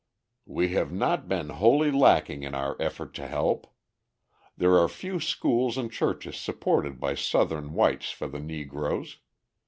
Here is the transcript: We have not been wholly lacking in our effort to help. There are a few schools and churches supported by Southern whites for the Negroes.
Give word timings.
We 0.47 0.69
have 0.69 0.91
not 0.91 1.29
been 1.29 1.49
wholly 1.49 1.91
lacking 1.91 2.41
in 2.41 2.55
our 2.55 2.75
effort 2.81 3.13
to 3.13 3.27
help. 3.27 3.67
There 4.57 4.71
are 4.71 4.85
a 4.85 4.89
few 4.89 5.19
schools 5.19 5.77
and 5.77 5.91
churches 5.91 6.37
supported 6.37 6.99
by 6.99 7.13
Southern 7.13 7.73
whites 7.73 8.09
for 8.09 8.27
the 8.27 8.39
Negroes. 8.39 9.19